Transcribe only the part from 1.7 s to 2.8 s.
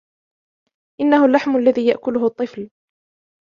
يأكُلهُ الطفل.